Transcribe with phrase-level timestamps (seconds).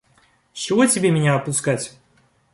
[0.51, 1.95] С чего тебе меня отпускать?